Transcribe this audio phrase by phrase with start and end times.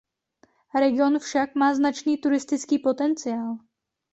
[0.79, 3.57] Region však má značný turistický potenciál.